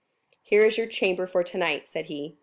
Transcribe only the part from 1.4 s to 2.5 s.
tonight," said he.